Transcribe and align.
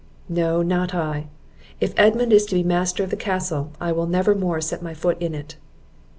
"No, 0.29 0.63
not 0.63 0.95
I; 0.95 1.27
if 1.79 1.93
Edmund 1.95 2.33
is 2.33 2.47
to 2.47 2.55
be 2.55 2.63
master 2.63 3.03
of 3.03 3.11
the 3.11 3.15
castle, 3.15 3.71
I 3.79 3.91
will 3.91 4.07
never 4.07 4.33
more 4.33 4.59
set 4.59 4.81
my 4.81 4.95
foot 4.95 5.21
in 5.21 5.35
it." 5.35 5.57